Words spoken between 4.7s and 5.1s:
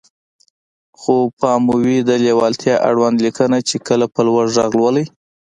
لولئ.